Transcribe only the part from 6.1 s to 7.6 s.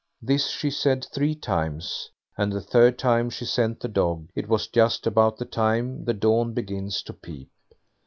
dawn begins to peep.